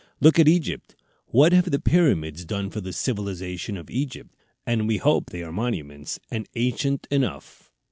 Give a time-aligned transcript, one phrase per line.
[0.19, 0.95] Look at Egypt;
[1.27, 4.35] what have the Pyramids done for the civilization of Egypt?
[4.65, 7.69] and we hope they are monuments, and ancient enough.